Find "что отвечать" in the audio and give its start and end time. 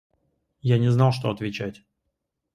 1.11-1.83